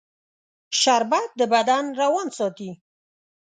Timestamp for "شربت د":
0.81-1.41